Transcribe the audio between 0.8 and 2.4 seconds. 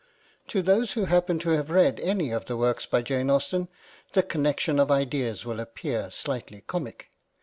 who happen to have read any